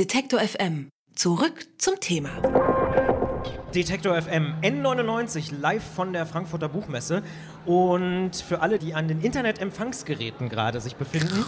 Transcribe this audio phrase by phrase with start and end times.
[0.00, 0.88] Detektor FM.
[1.14, 2.30] Zurück zum Thema.
[3.74, 7.22] Detektor FM N99 live von der Frankfurter Buchmesse.
[7.66, 11.44] Und für alle, die an den Internetempfangsgeräten gerade sich befinden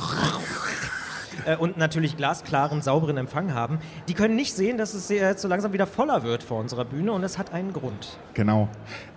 [1.47, 5.49] äh, und natürlich glasklaren, sauberen Empfang haben, die können nicht sehen, dass es jetzt so
[5.49, 8.19] langsam wieder voller wird vor unserer Bühne und es hat einen Grund.
[8.35, 8.69] Genau.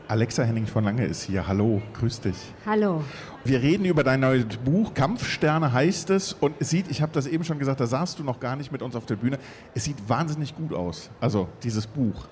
[0.08, 1.48] Alexa Henning von Lange ist hier.
[1.48, 2.36] Hallo, grüß dich.
[2.66, 3.04] Hallo.
[3.44, 6.34] Wir reden über dein neues Buch, Kampfsterne heißt es.
[6.34, 8.72] Und es sieht, ich habe das eben schon gesagt, da saßt du noch gar nicht
[8.72, 9.40] mit uns auf der Bühne.
[9.74, 11.10] Es sieht wahnsinnig gut aus.
[11.20, 12.28] Also dieses Buch.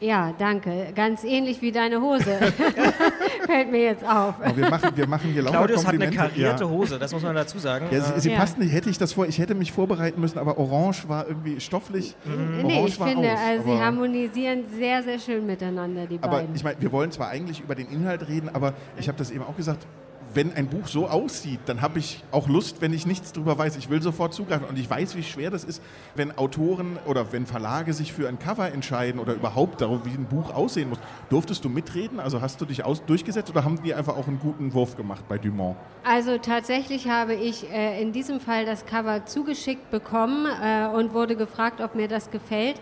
[0.00, 0.92] Ja, danke.
[0.94, 2.24] Ganz ähnlich wie deine Hose.
[3.46, 4.34] Fällt mir jetzt auf.
[4.40, 6.34] Aber wir machen, wir machen hier lauter Claudius hat eine Komplimente.
[6.34, 6.70] karierte ja.
[6.70, 7.86] Hose, das muss man dazu sagen.
[7.90, 8.38] Ja, sie, sie Ja.
[8.38, 8.72] passt nicht.
[8.72, 12.14] Hätte ich das vor, ich hätte mich vorbereiten müssen, aber Orange war irgendwie stofflich.
[12.24, 16.18] Nee, Orange ich war finde, aus, also sie aber- harmonisieren sehr, sehr schön miteinander, die
[16.22, 16.54] Aber beiden.
[16.54, 19.42] ich meine, wir wollen zwar eigentlich über den Inhalt reden, aber ich habe das eben
[19.42, 19.84] auch gesagt,
[20.34, 23.76] wenn ein Buch so aussieht, dann habe ich auch Lust, wenn ich nichts drüber weiß.
[23.76, 24.66] Ich will sofort zugreifen.
[24.68, 25.82] Und ich weiß, wie schwer das ist,
[26.14, 30.26] wenn Autoren oder wenn Verlage sich für ein Cover entscheiden oder überhaupt darum, wie ein
[30.26, 30.98] Buch aussehen muss.
[31.30, 32.20] Durftest du mitreden?
[32.20, 35.24] Also hast du dich aus durchgesetzt oder haben die einfach auch einen guten Wurf gemacht
[35.28, 35.76] bei Dumont?
[36.04, 41.36] Also tatsächlich habe ich äh, in diesem Fall das Cover zugeschickt bekommen äh, und wurde
[41.36, 42.80] gefragt, ob mir das gefällt.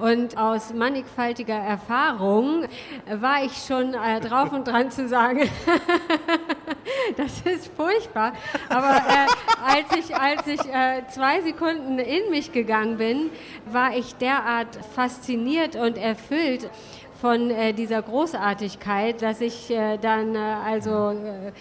[0.00, 2.64] Und aus mannigfaltiger Erfahrung
[3.10, 5.40] war ich schon äh, drauf und dran zu sagen,
[7.16, 8.32] das ist furchtbar.
[8.68, 9.26] Aber äh,
[9.64, 13.30] als ich, als ich äh, zwei Sekunden in mich gegangen bin,
[13.66, 16.70] war ich derart fasziniert und erfüllt
[17.20, 21.52] von äh, dieser Großartigkeit, dass ich äh, dann äh, also äh,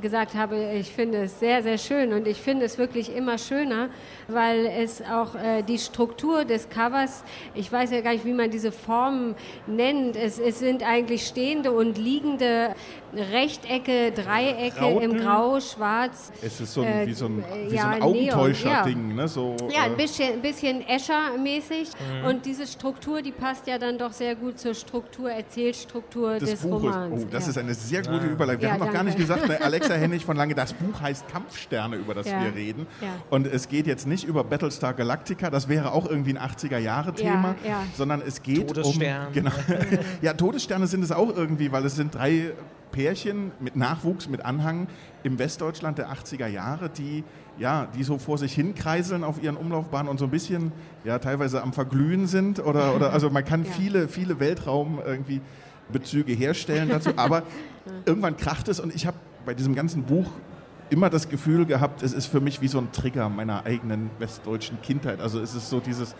[0.00, 3.88] gesagt habe, ich finde es sehr, sehr schön und ich finde es wirklich immer schöner,
[4.28, 7.22] weil es auch äh, die Struktur des Covers,
[7.54, 9.34] ich weiß ja gar nicht, wie man diese Formen
[9.66, 12.74] nennt, es, es sind eigentlich stehende und liegende
[13.14, 15.18] Rechtecke, Dreiecke im Rauten.
[15.20, 16.32] Grau, Schwarz.
[16.42, 19.14] Es ist so ein, Äh, wie so ein, wie ja, so ein Augentäuscher-Ding.
[19.14, 19.28] Ne?
[19.28, 21.90] So, Ja, äh, ein bisschen, ein bisschen Escher-mäßig.
[22.22, 22.28] Mhm.
[22.28, 26.64] Und diese Struktur, die passt ja dann doch sehr gut zur Struktur, Erzählstruktur des, des.
[26.64, 27.22] Romans.
[27.24, 27.50] Oh, das ja.
[27.50, 28.62] ist eine sehr gute Überleitung.
[28.62, 29.10] Wir Ja, haben noch gar danke.
[29.10, 32.40] nicht gesagt, ne, Alexa Hennig von Lange, das Buch heißt Kampfsterne, über das Ja.
[32.44, 32.86] wir reden.
[33.00, 33.08] Ja.
[33.28, 37.70] Und es geht jetzt nicht über Battlestar Galactica, das wäre auch irgendwie ein 80er-Jahre-Thema, Ja,
[37.70, 37.82] ja.
[37.96, 39.26] sondern es geht Todesstern.
[39.26, 39.32] um...
[39.32, 39.50] Genau.
[40.22, 42.52] ja, Todessterne sind es auch irgendwie, weil es sind drei
[42.92, 44.86] Pärchen mit Nachwuchs, mit Anhang
[45.24, 47.24] im Westdeutschland der 80er Jahre, die
[47.58, 50.72] ja, die so vor sich hinkreiseln auf ihren Umlaufbahnen und so ein bisschen,
[51.04, 53.70] ja, teilweise am Verglühen sind oder, oder also man kann Ja.
[53.72, 55.40] viele, viele Weltraum irgendwie
[55.92, 57.42] Bezüge herstellen dazu, aber
[58.06, 60.30] irgendwann kracht es und ich habe bei diesem ganzen Buch
[60.90, 64.80] immer das Gefühl gehabt, es ist für mich wie so ein Trigger meiner eigenen westdeutschen
[64.82, 65.20] Kindheit.
[65.20, 66.14] Also es ist so dieses,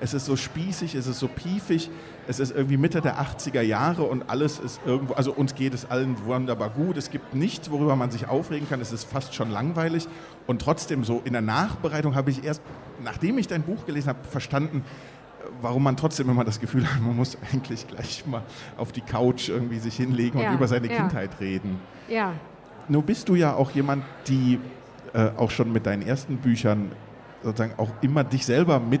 [0.00, 1.90] es ist so spießig, es ist so piefig,
[2.26, 5.90] es ist irgendwie Mitte der 80er Jahre und alles ist irgendwo, also uns geht es
[5.90, 6.96] allen wunderbar gut.
[6.96, 8.80] Es gibt nichts, worüber man sich aufregen kann.
[8.80, 10.08] Es ist fast schon langweilig
[10.46, 12.62] und trotzdem so in der Nachbereitung habe ich erst,
[13.02, 14.84] nachdem ich dein Buch gelesen habe, verstanden,
[15.60, 18.42] warum man trotzdem immer das Gefühl hat, man muss eigentlich gleich mal
[18.76, 20.96] auf die Couch irgendwie sich hinlegen und Ja, über seine ja.
[20.96, 21.80] Kindheit reden.
[22.08, 22.34] Ja,
[22.88, 24.58] Nun bist du ja auch jemand, die
[25.14, 26.90] äh, auch schon mit deinen ersten Büchern
[27.42, 29.00] sozusagen auch immer dich selber mit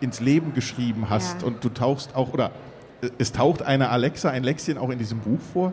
[0.00, 1.48] ins Leben geschrieben hast Ja.
[1.48, 2.50] und du tauchst auch, oder
[3.02, 5.72] äh, es taucht eine Alexa, ein Lexien auch in diesem Buch vor.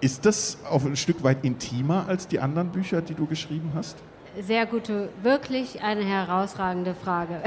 [0.00, 3.96] Ist das auf ein Stück weit intimer als die anderen Bücher, die du geschrieben hast?
[4.40, 7.42] Sehr gute, wirklich eine herausragende Frage.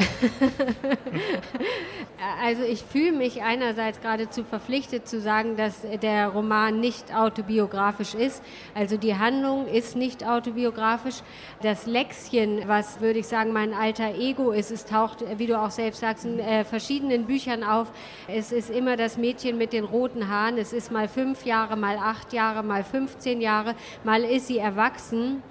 [2.43, 8.43] also ich fühle mich einerseits geradezu verpflichtet zu sagen, dass der Roman nicht autobiografisch ist.
[8.73, 11.21] Also die Handlung ist nicht autobiografisch.
[11.61, 15.71] Das Lexchen, was würde ich sagen mein alter Ego ist, es taucht, wie du auch
[15.71, 17.91] selbst sagst, in äh, verschiedenen Büchern auf.
[18.27, 20.57] Es ist immer das Mädchen mit den roten Haaren.
[20.57, 25.43] Es ist mal fünf Jahre, mal acht Jahre, mal 15 Jahre, mal ist sie erwachsen.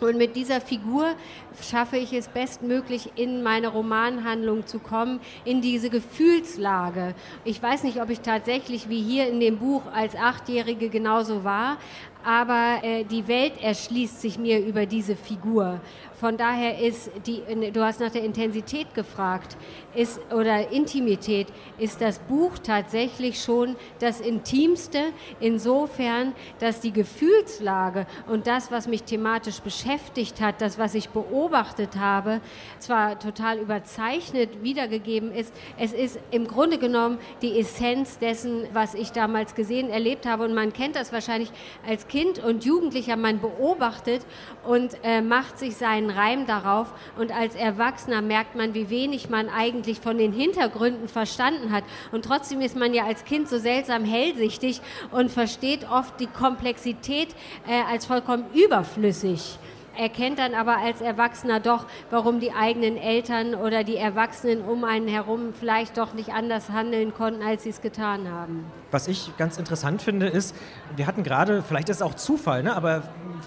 [0.00, 1.14] Und mit dieser Figur
[1.62, 7.14] schaffe ich es bestmöglich, in meine Romanhandlung zu kommen, in diese Gefühlslage.
[7.44, 11.76] Ich weiß nicht, ob ich tatsächlich wie hier in dem Buch als Achtjährige genauso war,
[12.24, 15.80] aber äh, die Welt erschließt sich mir über diese Figur.
[16.20, 17.42] Von daher ist die,
[17.72, 19.56] du hast nach der Intensität gefragt,
[19.94, 21.46] ist, oder Intimität,
[21.78, 24.98] ist das Buch tatsächlich schon das Intimste,
[25.40, 31.96] insofern, dass die Gefühlslage und das, was mich thematisch beschäftigt hat, das, was ich beobachtet
[31.96, 32.42] habe,
[32.80, 39.12] zwar total überzeichnet wiedergegeben ist, es ist im Grunde genommen die Essenz dessen, was ich
[39.12, 40.44] damals gesehen, erlebt habe.
[40.44, 41.50] Und man kennt das wahrscheinlich
[41.88, 44.26] als Kind und Jugendlicher, man beobachtet
[44.66, 46.92] und äh, macht sich seinen Reim darauf.
[47.18, 51.84] Und als Erwachsener merkt man, wie wenig man eigentlich von den Hintergründen verstanden hat.
[52.12, 54.80] Und trotzdem ist man ja als Kind so seltsam hellsichtig
[55.10, 57.28] und versteht oft die Komplexität
[57.68, 59.58] äh, als vollkommen überflüssig.
[59.96, 65.08] Erkennt dann aber als Erwachsener doch, warum die eigenen Eltern oder die Erwachsenen um einen
[65.08, 68.64] herum vielleicht doch nicht anders handeln konnten, als sie es getan haben.
[68.90, 70.54] Was ich ganz interessant finde, ist,
[70.96, 73.02] wir hatten gerade, vielleicht ist es auch Zufall, ne, aber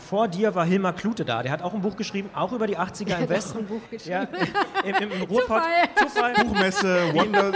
[0.10, 1.44] vor dir war Hilmar Klute da.
[1.44, 3.60] Der hat auch ein Buch geschrieben, auch über die 80er im Westen.
[3.60, 4.28] ein Buch geschrieben.
[4.32, 5.64] Ja, im, im, im Ruhrpott.
[5.96, 6.34] Zufall.
[6.34, 6.46] Zufall.
[6.46, 7.52] Buchmesse, Wonder.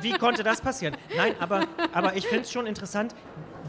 [0.00, 0.96] Wie, wie konnte das passieren?
[1.16, 3.14] Nein, aber, aber ich finde es schon interessant,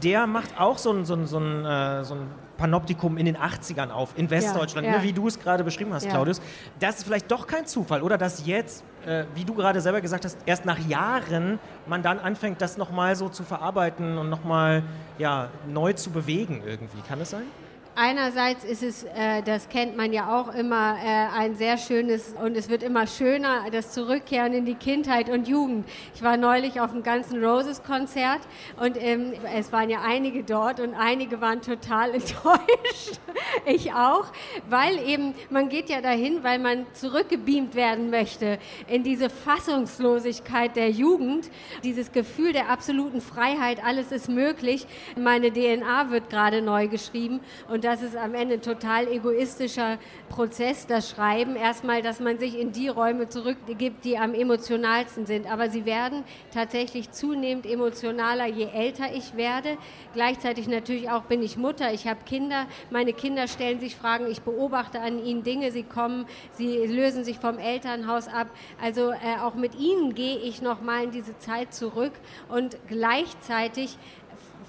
[0.02, 2.28] der macht auch so ein, so ein, so ein, äh, so ein
[2.58, 4.98] Panoptikum in den 80ern auf, in Westdeutschland, Ja, ja.
[4.98, 6.10] Ne, wie du es gerade beschrieben hast, Ja.
[6.10, 6.42] Claudius.
[6.78, 10.26] Das ist vielleicht doch kein Zufall, oder dass jetzt, äh, wie du gerade selber gesagt
[10.26, 14.82] hast, erst nach Jahren man dann anfängt, das nochmal so zu verarbeiten und nochmal
[15.16, 17.00] ja, neu zu bewegen irgendwie.
[17.08, 17.44] Kann es sein?
[18.00, 22.56] Einerseits ist es, äh, das kennt man ja auch immer, äh, ein sehr schönes und
[22.56, 25.84] es wird immer schöner, das Zurückkehren in die Kindheit und Jugend.
[26.14, 28.38] Ich war neulich auf dem ganzen Roses Konzert
[28.80, 33.18] und ähm, es waren ja einige dort und einige waren total enttäuscht.
[33.66, 34.26] ich auch,
[34.70, 40.90] weil eben, man geht ja dahin, weil man zurückgebeamt werden möchte in diese Fassungslosigkeit der
[40.90, 41.50] Jugend,
[41.82, 44.86] dieses Gefühl der absoluten Freiheit, alles ist möglich.
[45.16, 49.96] Meine DNA wird gerade neu geschrieben und das ist am Ende ein total egoistischer
[50.28, 51.56] Prozess, das Schreiben.
[51.56, 55.50] Erstmal, dass man sich in die Räume zurückgibt, die am emotionalsten sind.
[55.50, 59.78] Aber sie werden tatsächlich zunehmend emotionaler, je älter ich werde.
[60.12, 62.66] Gleichzeitig natürlich auch bin ich Mutter, ich habe Kinder.
[62.90, 67.38] Meine Kinder stellen sich Fragen, ich beobachte an ihnen Dinge, sie kommen, sie lösen sich
[67.38, 68.48] vom Elternhaus ab.
[68.82, 72.12] Also äh, auch mit ihnen gehe ich nochmal in diese Zeit zurück
[72.50, 73.96] und gleichzeitig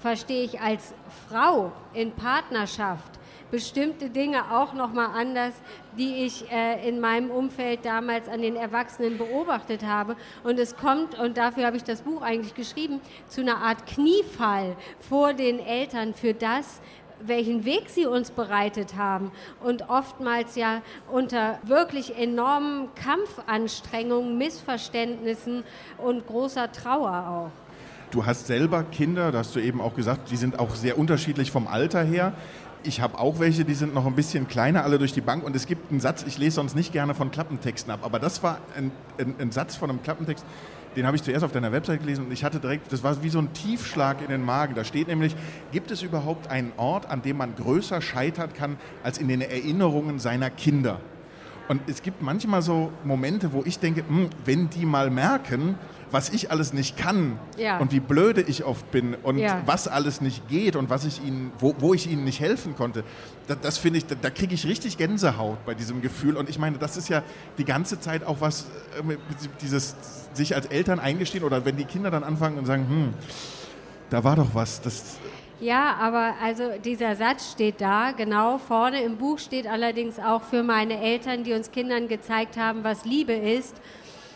[0.00, 0.94] verstehe ich als
[1.28, 3.20] Frau in Partnerschaft
[3.50, 5.54] bestimmte Dinge auch noch mal anders,
[5.98, 10.16] die ich äh, in meinem Umfeld damals an den Erwachsenen beobachtet habe.
[10.44, 14.76] Und es kommt, und dafür habe ich das Buch eigentlich geschrieben, zu einer Art Kniefall
[15.00, 16.80] vor den Eltern für das,
[17.22, 19.30] welchen Weg sie uns bereitet haben
[19.62, 20.80] und oftmals ja
[21.12, 25.64] unter wirklich enormen Kampfanstrengungen, Missverständnissen
[25.98, 27.69] und großer Trauer auch.
[28.10, 31.52] Du hast selber Kinder, da hast du eben auch gesagt, die sind auch sehr unterschiedlich
[31.52, 32.32] vom Alter her.
[32.82, 35.44] Ich habe auch welche, die sind noch ein bisschen kleiner, alle durch die Bank.
[35.44, 38.42] Und es gibt einen Satz, ich lese sonst nicht gerne von Klappentexten ab, aber das
[38.42, 40.44] war ein, ein, ein Satz von einem Klappentext,
[40.96, 43.28] den habe ich zuerst auf deiner Website gelesen und ich hatte direkt, das war wie
[43.28, 44.74] so ein Tiefschlag in den Magen.
[44.74, 45.36] Da steht nämlich,
[45.70, 50.18] gibt es überhaupt einen Ort, an dem man größer scheitern kann als in den Erinnerungen
[50.18, 50.98] seiner Kinder?
[51.70, 55.76] Und es gibt manchmal so Momente, wo ich denke, hm, wenn die mal merken,
[56.10, 57.78] was ich alles nicht kann Ja.
[57.78, 59.62] und wie blöde ich oft bin und Ja.
[59.66, 63.04] was alles nicht geht und was ich ihnen, wo, wo ich ihnen nicht helfen konnte,
[63.46, 66.36] das, das finde ich, da, da kriege ich richtig Gänsehaut bei diesem Gefühl.
[66.36, 67.22] Und ich meine, das ist ja
[67.56, 68.66] die ganze Zeit auch was,
[69.62, 69.94] dieses
[70.34, 73.14] sich als Eltern eingestehen oder wenn die Kinder dann anfangen und sagen, hm,
[74.10, 75.18] da war doch was, das
[75.60, 80.62] Ja, aber also dieser Satz steht da, genau vorne im Buch steht allerdings auch für
[80.62, 83.76] meine Eltern, die uns Kindern gezeigt haben, was Liebe ist.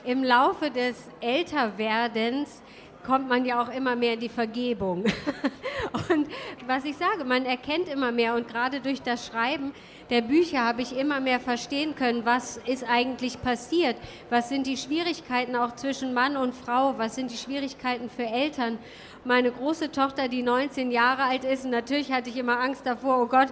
[0.05, 2.61] Im Laufe des Älterwerdens
[3.07, 5.05] kommt man ja auch immer mehr in die Vergebung.
[6.11, 6.29] Und
[6.67, 9.73] was ich sage, man erkennt immer mehr und gerade durch das Schreiben
[10.11, 13.97] der Bücher habe ich immer mehr verstehen können, was ist eigentlich passiert,
[14.31, 18.79] was sind die Schwierigkeiten auch zwischen Mann und Frau, was sind die Schwierigkeiten für Eltern.
[19.27, 23.27] Meine große Tochter, die 19 Jahre alt ist, natürlich hatte ich immer Angst davor, oh
[23.27, 23.49] Gott,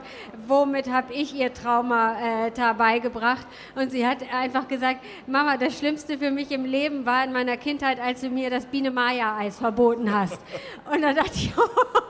[0.46, 3.46] womit habe ich ihr Trauma äh, da beigebracht?
[3.74, 7.56] Und sie hat einfach gesagt, Mama, das Schlimmste für mich im Leben war in meiner
[7.56, 10.38] Kindheit, als du mir das Biene-Maja-Eis verboten hast.
[10.92, 11.52] Und dann dachte ich,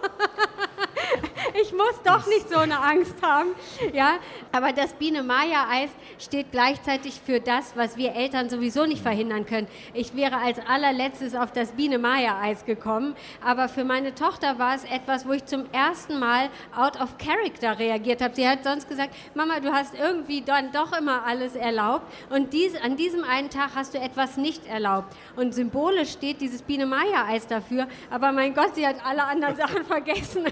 [1.72, 3.50] muss doch nicht so eine Angst haben.
[3.92, 4.18] Ja,
[4.52, 9.66] aber das Biene-Maja-Eis steht gleichzeitig für das, was wir Eltern sowieso nicht verhindern können.
[9.94, 13.14] Ich wäre als allerletztes auf das Biene-Maja-Eis gekommen,
[13.44, 17.78] aber für meine Tochter war es etwas, wo ich zum ersten Mal out of character
[17.78, 18.34] reagiert habe.
[18.34, 22.74] Sie hat sonst gesagt, Mama, du hast irgendwie dann doch immer alles erlaubt und dies,
[22.80, 25.14] an diesem einen Tag hast du etwas nicht erlaubt.
[25.36, 30.44] Und symbolisch steht dieses Biene-Maja-Eis dafür, aber mein Gott, sie hat alle anderen Sachen vergessen.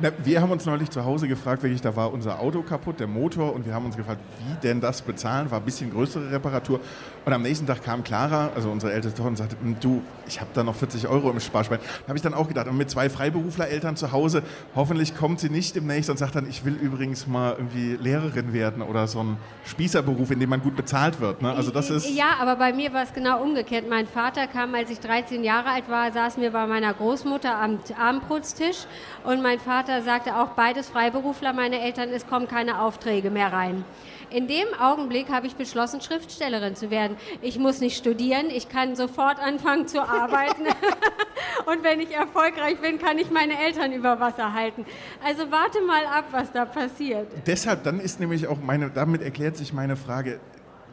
[0.00, 3.06] Na, wir haben uns neulich zu Hause gefragt, wirklich, da war unser Auto kaputt, der
[3.06, 5.50] Motor, und wir haben uns gefragt, wie denn das bezahlen?
[5.50, 6.80] War ein bisschen größere Reparatur.
[7.24, 10.40] Und am nächsten Tag kam Clara, also unsere älteste Tochter, und sagte, "Hm, du, ich
[10.40, 11.78] habe da noch 40 Euro im Sparschwein.
[12.02, 14.42] Da habe ich dann auch gedacht, und mit zwei Freiberuflereltern zu Hause,
[14.74, 18.82] hoffentlich kommt sie nicht demnächst und sagt dann, ich will übrigens mal irgendwie Lehrerin werden
[18.82, 21.42] oder so ein Spießerberuf, in dem man gut bezahlt wird.
[21.42, 21.52] Ne?
[21.52, 22.08] Also das ist...
[22.10, 23.84] Ja, aber bei mir war es genau umgekehrt.
[23.88, 27.78] Mein Vater kam, als ich 13 Jahre alt war, saßen wir bei meiner Großmutter am
[27.98, 28.86] Abendbrotstisch
[29.24, 33.84] und mein Vater sagte auch beides Freiberufler, meine Eltern, es kommen keine Aufträge mehr rein.
[34.30, 37.16] In dem Augenblick habe ich beschlossen, Schriftstellerin zu werden.
[37.42, 40.64] Ich muss nicht studieren, ich kann sofort anfangen zu arbeiten.
[41.66, 44.84] Und wenn ich erfolgreich bin, kann ich meine Eltern über Wasser halten.
[45.24, 47.28] Also warte mal ab, was da passiert.
[47.46, 50.40] Deshalb, dann ist nämlich auch meine, damit erklärt sich meine Frage.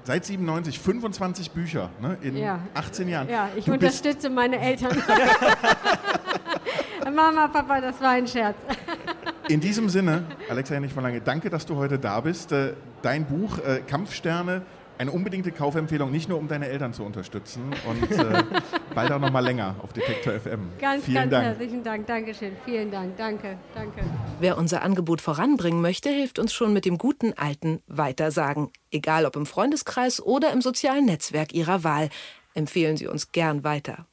[0.04, 2.60] Seit 97 25 Bücher ne, in Ja.
[2.74, 3.30] 18 Jahren.
[3.30, 4.98] Ja, ich Du unterstütze meine Eltern.
[7.14, 8.56] Mama, Papa, das war ein Scherz.
[9.52, 12.54] In diesem Sinne, Alexa nicht von lange, danke, dass du heute da bist.
[12.54, 14.62] Äh, Dein Buch äh, Kampfsterne,
[14.98, 18.44] eine unbedingte Kaufempfehlung, nicht nur um deine Eltern zu unterstützen und äh,
[18.96, 20.70] bald auch noch mal länger auf Detektor FM.
[20.80, 21.46] Ganz, Vielen ganz Dank.
[21.48, 22.08] herzlichen Dank.
[22.08, 22.54] Dankeschön.
[22.64, 23.18] Vielen Dank.
[23.18, 24.02] Danke, danke.
[24.40, 28.70] Wer unser Angebot voranbringen möchte, hilft uns schon mit dem guten alten Weitersagen.
[28.90, 32.08] Egal ob im Freundeskreis oder im sozialen Netzwerk Ihrer Wahl.
[32.54, 34.06] Empfehlen Sie uns gern weiter.